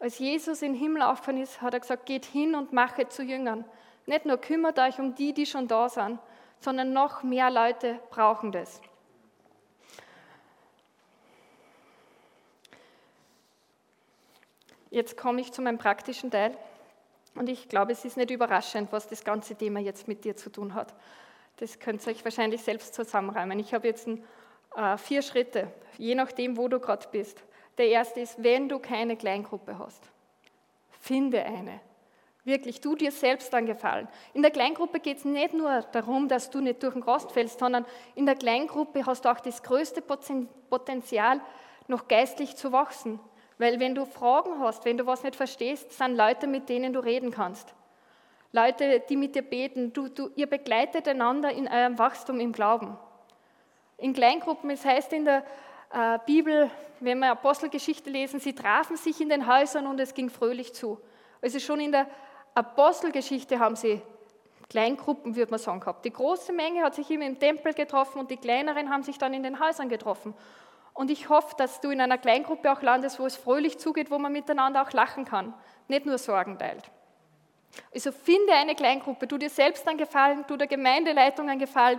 [0.00, 3.22] Als Jesus in den Himmel aufgefahren ist, hat er gesagt, geht hin und mache zu
[3.22, 3.64] Jüngern.
[4.06, 6.18] Nicht nur kümmert euch um die, die schon da sind,
[6.58, 8.80] sondern noch mehr Leute brauchen das.
[14.90, 16.56] Jetzt komme ich zu meinem praktischen Teil.
[17.34, 20.50] Und ich glaube, es ist nicht überraschend, was das ganze Thema jetzt mit dir zu
[20.50, 20.94] tun hat.
[21.56, 23.58] Das könnt ihr euch wahrscheinlich selbst zusammenreimen.
[23.58, 24.22] Ich habe jetzt ein, äh,
[24.96, 27.42] vier Schritte, je nachdem, wo du gerade bist.
[27.78, 30.02] Der erste ist, wenn du keine Kleingruppe hast,
[31.00, 31.80] finde eine.
[32.44, 34.06] Wirklich, tu dir selbst einen Gefallen.
[34.34, 37.58] In der Kleingruppe geht es nicht nur darum, dass du nicht durch den Rost fällst,
[37.58, 41.40] sondern in der Kleingruppe hast du auch das größte Potenzial,
[41.88, 43.18] noch geistlich zu wachsen.
[43.56, 47.00] Weil wenn du Fragen hast, wenn du was nicht verstehst, sind Leute, mit denen du
[47.00, 47.74] reden kannst.
[48.52, 49.92] Leute, die mit dir beten.
[49.92, 52.96] Du, du, ihr begleitet einander in eurem Wachstum im Glauben.
[54.04, 55.42] In Kleingruppen, es heißt in der
[55.90, 60.28] äh, Bibel, wenn wir Apostelgeschichte lesen, sie trafen sich in den Häusern und es ging
[60.28, 61.00] fröhlich zu.
[61.40, 62.06] Also schon in der
[62.54, 64.02] Apostelgeschichte haben sie
[64.68, 66.04] Kleingruppen, würde man sagen, gehabt.
[66.04, 69.32] Die große Menge hat sich immer im Tempel getroffen und die kleineren haben sich dann
[69.32, 70.34] in den Häusern getroffen.
[70.92, 74.18] Und ich hoffe, dass du in einer Kleingruppe auch landest, wo es fröhlich zugeht, wo
[74.18, 75.54] man miteinander auch lachen kann,
[75.88, 76.90] nicht nur Sorgen teilt.
[77.94, 81.98] Also finde eine Kleingruppe, tu dir selbst einen Gefallen, tu der Gemeindeleitung einen Gefallen,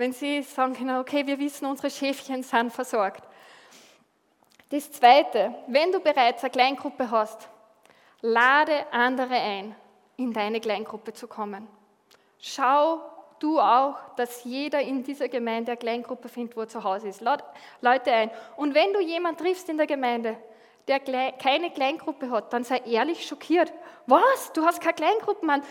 [0.00, 3.22] wenn sie sagen können, okay, wir wissen, unsere Schäfchen sind versorgt.
[4.70, 7.50] Das Zweite, wenn du bereits eine Kleingruppe hast,
[8.22, 9.76] lade andere ein,
[10.16, 11.68] in deine Kleingruppe zu kommen.
[12.38, 13.02] Schau,
[13.40, 17.20] du auch, dass jeder in dieser Gemeinde eine Kleingruppe findet, wo er zu Hause ist.
[17.20, 17.44] Lade
[17.82, 18.30] Leute ein.
[18.56, 20.38] Und wenn du jemanden triffst in der Gemeinde,
[20.88, 21.00] der
[21.32, 23.70] keine Kleingruppe hat, dann sei ehrlich schockiert.
[24.06, 24.50] Was?
[24.54, 25.62] Du hast keine Kleingruppe, Mann?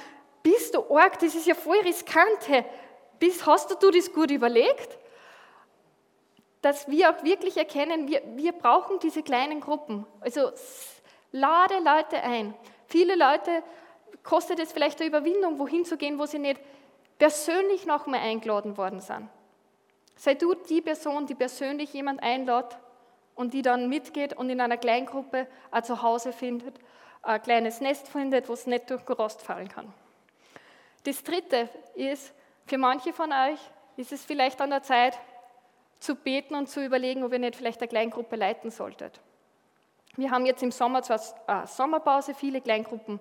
[0.43, 1.17] Bist du arg?
[1.17, 2.47] Das ist ja voll riskant.
[3.19, 4.97] Bist, hast du das gut überlegt?
[6.61, 10.05] Dass wir auch wirklich erkennen, wir, wir brauchen diese kleinen Gruppen.
[10.19, 10.51] Also
[11.31, 12.53] lade Leute ein.
[12.87, 13.63] Viele Leute
[14.23, 16.59] kostet es vielleicht eine Überwindung, wohin zu gehen, wo sie nicht
[17.17, 19.29] persönlich nochmal eingeladen worden sind.
[20.15, 22.77] Sei du die Person, die persönlich jemand einlädt
[23.35, 26.75] und die dann mitgeht und in einer Kleingruppe ein Zuhause findet,
[27.21, 29.93] ein kleines Nest findet, wo es nicht durch Rost fallen kann.
[31.05, 32.33] Das Dritte ist,
[32.69, 33.59] für manche von euch
[33.97, 35.17] ist es vielleicht an der Zeit,
[35.99, 39.19] zu beten und zu überlegen, ob ihr nicht vielleicht eine Kleingruppe leiten solltet.
[40.15, 43.19] Wir haben jetzt im Sommer zwar eine Sommerpause, viele Kleingruppen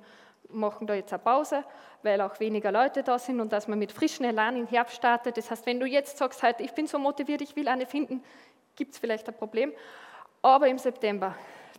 [0.50, 1.64] machen da jetzt eine Pause,
[2.02, 5.36] weil auch weniger Leute da sind und dass man mit frischen Elan im Herbst startet.
[5.36, 8.22] Das heißt, wenn du jetzt sagst, heute, ich bin so motiviert, ich will eine finden,
[8.76, 9.72] gibt es vielleicht ein Problem.
[10.40, 11.34] Aber im September,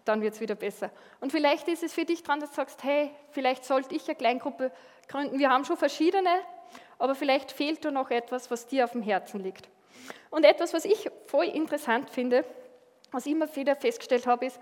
[0.05, 0.91] dann wird es wieder besser.
[1.21, 4.15] Und vielleicht ist es für dich dran, dass du sagst, hey, vielleicht sollte ich eine
[4.15, 4.71] Kleingruppe
[5.07, 5.39] gründen.
[5.39, 6.29] Wir haben schon verschiedene,
[6.99, 9.69] aber vielleicht fehlt da noch etwas, was dir auf dem Herzen liegt.
[10.29, 12.45] Und etwas, was ich voll interessant finde,
[13.11, 14.59] was ich immer wieder festgestellt habe, ist,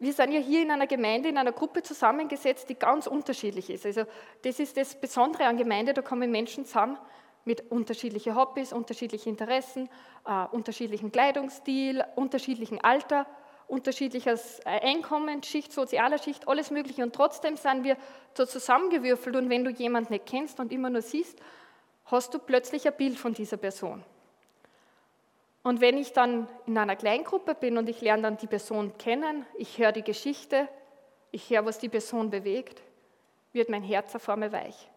[0.00, 3.86] wir sind ja hier in einer Gemeinde, in einer Gruppe zusammengesetzt, die ganz unterschiedlich ist.
[3.86, 4.04] Also
[4.42, 6.98] das ist das Besondere an Gemeinde, da kommen Menschen zusammen
[7.44, 9.88] mit unterschiedlichen Hobbys, unterschiedlichen Interessen,
[10.26, 13.26] äh, unterschiedlichen Kleidungsstil, unterschiedlichem Alter,
[13.68, 17.02] unterschiedliches äh, Einkommen, Schicht, sozialer Schicht, alles Mögliche.
[17.02, 17.96] Und trotzdem sind wir
[18.34, 19.36] so zusammengewürfelt.
[19.36, 21.38] Und wenn du jemanden nicht kennst und immer nur siehst,
[22.06, 24.04] hast du plötzlich ein Bild von dieser Person.
[25.62, 29.46] Und wenn ich dann in einer Kleingruppe bin und ich lerne dann die Person kennen,
[29.56, 30.68] ich höre die Geschichte,
[31.30, 32.82] ich höre, was die Person bewegt,
[33.52, 34.90] wird mein Herz auf einmal weich.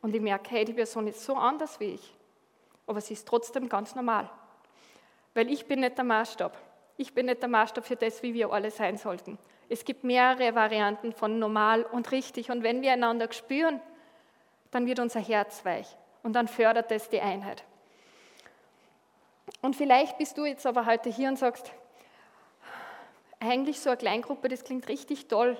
[0.00, 2.14] Und ich merke, hey, die Person ist so anders wie ich.
[2.86, 4.30] Aber sie ist trotzdem ganz normal.
[5.34, 6.56] Weil ich bin nicht der Maßstab.
[6.96, 9.38] Ich bin nicht der Maßstab für das, wie wir alle sein sollten.
[9.68, 12.50] Es gibt mehrere Varianten von normal und richtig.
[12.50, 13.80] Und wenn wir einander spüren,
[14.70, 15.96] dann wird unser Herz weich.
[16.26, 17.62] Und dann fördert es die Einheit.
[19.62, 21.70] Und vielleicht bist du jetzt aber heute hier und sagst,
[23.38, 25.56] eigentlich so eine Kleingruppe, das klingt richtig toll,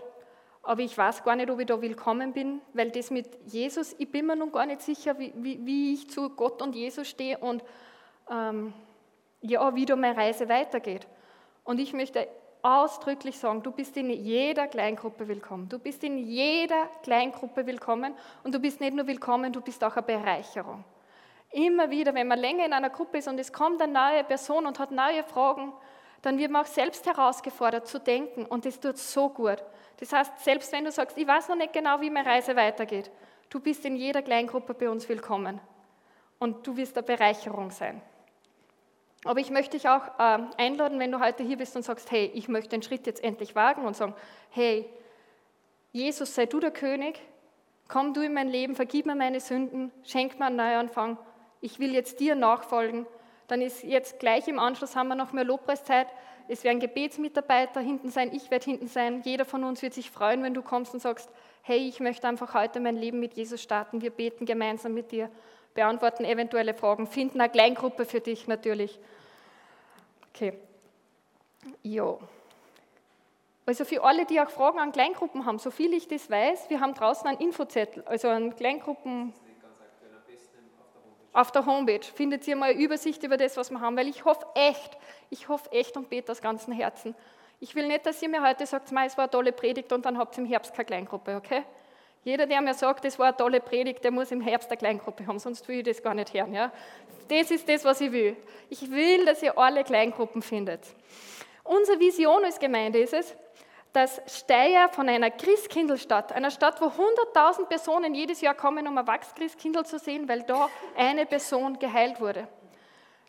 [0.64, 4.11] aber ich weiß gar nicht, ob ich da willkommen bin, weil das mit Jesus, ich
[4.11, 7.38] bin mir noch gar nicht sicher, wie, wie, wie ich zu Gott und Jesus stehe
[7.38, 7.62] und
[8.29, 8.74] ähm,
[9.42, 11.07] ja, wie da meine Reise weitergeht.
[11.62, 12.26] Und ich möchte
[12.66, 15.68] ausdrücklich sagen, du bist in jeder Kleingruppe willkommen.
[15.68, 19.96] Du bist in jeder Kleingruppe willkommen und du bist nicht nur willkommen, du bist auch
[19.96, 20.83] eine Bereicherung.
[21.52, 24.66] Immer wieder, wenn man länger in einer Gruppe ist und es kommt eine neue Person
[24.66, 25.72] und hat neue Fragen,
[26.22, 29.62] dann wird man auch selbst herausgefordert zu denken und das tut so gut.
[30.00, 33.12] Das heißt, selbst wenn du sagst, ich weiß noch nicht genau, wie meine Reise weitergeht,
[33.48, 35.61] du bist in jeder Kleingruppe bei uns willkommen
[36.40, 38.02] und du wirst eine Bereicherung sein.
[39.27, 42.31] Aber ich möchte dich auch äh, einladen, wenn du heute hier bist und sagst, hey,
[42.35, 44.15] ich möchte den Schritt jetzt endlich wagen und sagen,
[44.51, 44.89] hey,
[45.93, 47.21] Jesus, sei du der König,
[47.89, 51.19] komm du in mein Leben, vergib mir meine Sünden, schenk mir einen Neuanfang,
[51.61, 53.07] ich will jetzt dir nachfolgen.
[53.49, 56.09] Dann ist jetzt gleich im Anschluss haben wir noch mehr Lobpreiszeit.
[56.49, 59.23] Es werden Gebetsmitarbeiter hinten sein, ich werde hinten sein.
[59.25, 61.31] Jeder von uns wird sich freuen, wenn du kommst und sagst,
[61.62, 64.01] hey, ich möchte einfach heute mein Leben mit Jesus starten.
[64.01, 65.31] Wir beten gemeinsam mit dir,
[65.77, 68.99] beantworten eventuelle Fragen, finden eine Kleingruppe für dich natürlich.
[70.35, 70.55] Okay.
[71.83, 72.19] Jo.
[73.65, 76.81] Also für alle, die auch Fragen an Kleingruppen haben, so viel ich das weiß, wir
[76.81, 79.33] haben draußen einen Infozettel, also einen Kleingruppen
[81.33, 84.25] auf der Homepage findet ihr mal eine Übersicht über das, was wir haben, weil ich
[84.25, 84.97] hoffe echt,
[85.29, 87.15] ich hoffe echt und bete aus ganzem Herzen.
[87.61, 90.17] Ich will nicht, dass ihr mir heute sagt, es war eine tolle Predigt und dann
[90.17, 91.62] habt ihr im Herbst keine Kleingruppe, okay?
[92.27, 95.25] Jeder, der mir sagt, das war eine tolle Predigt, der muss im Herbst eine Kleingruppe
[95.29, 96.53] haben, sonst will ich das gar nicht hören.
[96.53, 96.73] Ja?
[97.29, 98.37] Das ist das, was ich will.
[98.69, 100.81] Ich will, dass ihr alle Kleingruppen findet.
[101.62, 103.37] Unsere Vision als Gemeinde ist es,
[103.93, 109.07] dass Steyr von einer Christkindlstadt, einer Stadt, wo 100.000 Personen jedes Jahr kommen, um ein
[109.07, 112.49] Wachschristkindl zu sehen, weil da eine Person geheilt wurde,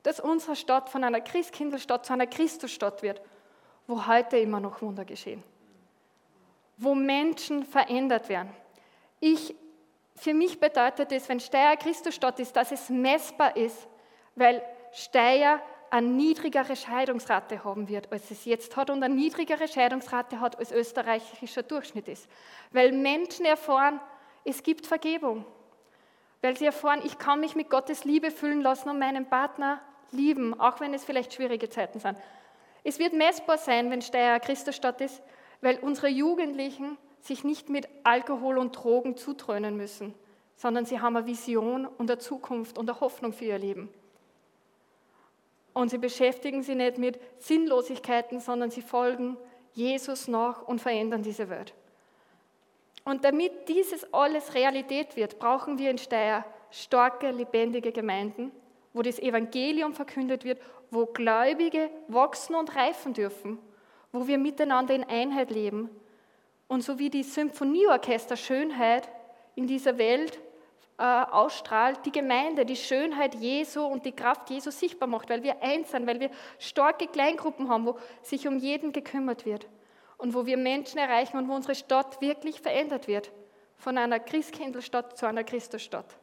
[0.02, 3.22] dass unsere Stadt von einer Christkindlstadt zu einer Christusstadt wird,
[3.86, 5.44] wo heute immer noch Wunder geschehen,
[6.78, 8.50] wo Menschen verändert werden.
[9.20, 9.56] Ich,
[10.16, 13.88] für mich bedeutet es, wenn Steyr Christusstadt ist, dass es messbar ist,
[14.36, 20.40] weil Steyr eine niedrigere Scheidungsrate haben wird, als es jetzt hat und eine niedrigere Scheidungsrate
[20.40, 22.28] hat, als österreichischer Durchschnitt ist.
[22.72, 24.00] Weil Menschen erfahren,
[24.44, 25.46] es gibt Vergebung.
[26.42, 30.60] Weil sie erfahren, ich kann mich mit Gottes Liebe füllen lassen und meinen Partner lieben,
[30.60, 32.18] auch wenn es vielleicht schwierige Zeiten sind.
[32.84, 35.22] Es wird messbar sein, wenn Steyr Christusstadt ist,
[35.62, 36.98] weil unsere Jugendlichen
[37.28, 40.14] sich nicht mit Alkohol und Drogen zutrönen müssen,
[40.56, 43.90] sondern sie haben eine Vision und eine Zukunft und eine Hoffnung für ihr Leben.
[45.74, 49.38] Und sie beschäftigen sich nicht mit Sinnlosigkeiten, sondern sie folgen
[49.74, 51.76] Jesus nach und verändern diese Welt.
[53.06, 58.52] Und damit dieses alles Realität wird, brauchen wir in Steyr starke, lebendige Gemeinden,
[58.94, 60.60] wo das Evangelium verkündet wird,
[60.90, 63.60] wo Gläubige wachsen und reifen dürfen,
[64.12, 65.90] wo wir miteinander in Einheit leben.
[66.68, 69.10] Und so wie die Symphonieorchester Schönheit
[69.56, 70.40] in dieser Welt
[70.98, 75.62] äh, ausstrahlt, die Gemeinde, die Schönheit Jesu und die Kraft Jesu sichtbar macht, weil wir
[75.62, 79.68] eins sind, weil wir starke Kleingruppen haben, wo sich um jeden gekümmert wird
[80.18, 83.32] und wo wir Menschen erreichen und wo unsere Stadt wirklich verändert wird,
[83.78, 86.18] von einer Christkindlstadt zu einer Christusstadt.